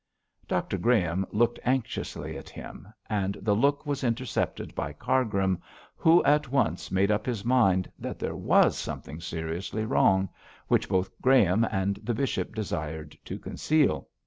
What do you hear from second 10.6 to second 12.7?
which both Graham and the bishop